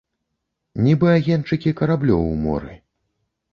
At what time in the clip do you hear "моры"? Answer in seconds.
2.49-2.73